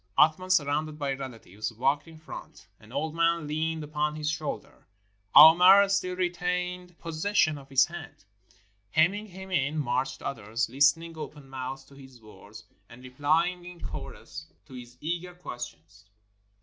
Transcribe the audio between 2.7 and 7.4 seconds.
An old man leaned upon his shoulder— Aouimer still retained pos